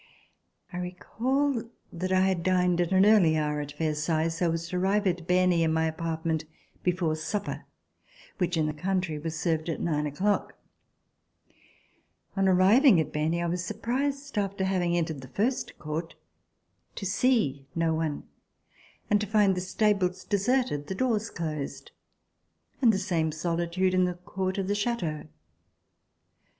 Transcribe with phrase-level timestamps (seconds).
[0.73, 3.61] C80] FALL OF THE BASTILLE I recall that I had dined at an early hour
[3.61, 6.45] at Versailles so as to arrive at Berny in my apartment
[6.81, 7.65] before supper,
[8.39, 10.55] which in the country' was served at nine o'clock.
[12.35, 16.15] On arriving at Berny, I was surprised, after having entered the first court,
[16.95, 18.23] to see no one
[19.07, 21.91] and to find the stables deserted, the doors closed
[22.81, 25.27] and the same solitude in the court of the chateau.